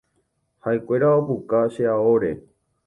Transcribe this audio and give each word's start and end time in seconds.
Ha’ekuéra 0.63 1.07
opuka 1.19 1.59
che 1.73 1.83
aóre. 1.93 2.31